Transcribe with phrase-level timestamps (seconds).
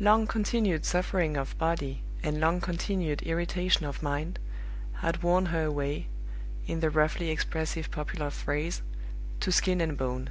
[0.00, 4.38] Long continued suffering of body and long continued irritation of mind
[5.00, 6.08] had worn her away
[6.66, 8.80] in the roughly expressive popular phrase
[9.40, 10.30] to skin and bone.